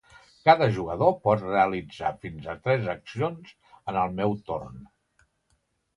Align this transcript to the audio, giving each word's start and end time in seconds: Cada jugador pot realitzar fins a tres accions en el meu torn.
Cada 0.49 0.67
jugador 0.77 1.11
pot 1.27 1.43
realitzar 1.43 2.11
fins 2.25 2.49
a 2.53 2.57
tres 2.69 2.89
accions 2.97 3.55
en 3.93 4.03
el 4.07 4.19
meu 4.23 4.35
torn. 4.49 4.85